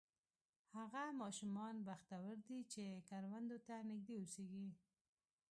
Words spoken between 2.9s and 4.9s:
کروندو ته نږدې اوسېږي.